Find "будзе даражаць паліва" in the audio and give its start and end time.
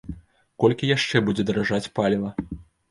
1.29-2.29